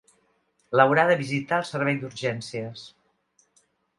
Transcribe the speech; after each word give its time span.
L'haurà 0.79 1.03
de 1.09 1.17
visitar 1.19 1.59
el 1.63 1.67
servei 1.73 1.99
d'urgències. 2.03 2.87